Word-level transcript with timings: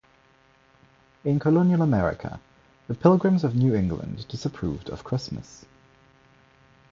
In 1.23 1.37
Colonial 1.39 1.83
America, 1.83 2.39
the 2.87 2.95
Pilgrims 2.95 3.43
of 3.43 3.55
New 3.55 3.75
England 3.75 4.27
disapproved 4.27 4.89
of 4.89 5.03
Christmas. 5.03 5.65